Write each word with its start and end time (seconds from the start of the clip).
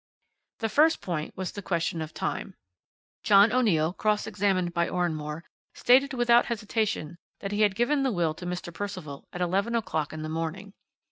"The 0.61 0.69
first 0.69 0.99
point 0.99 1.37
was 1.37 1.51
the 1.51 1.61
question 1.61 2.01
of 2.01 2.11
time, 2.11 2.55
John 3.21 3.51
O'Neill, 3.51 3.93
cross 3.93 4.25
examined 4.25 4.73
by 4.73 4.89
Oranmore, 4.89 5.43
stated 5.75 6.15
without 6.15 6.47
hesitation 6.47 7.19
that 7.41 7.51
he 7.51 7.61
had 7.61 7.75
given 7.75 8.01
the 8.01 8.11
will 8.11 8.33
to 8.33 8.47
Mr. 8.47 8.73
Percival 8.73 9.27
at 9.31 9.41
eleven 9.41 9.75
o'clock 9.75 10.11
in 10.11 10.23
the 10.23 10.27
morning. 10.27 10.73